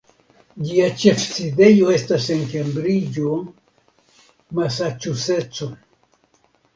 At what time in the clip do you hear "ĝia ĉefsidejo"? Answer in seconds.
0.67-1.91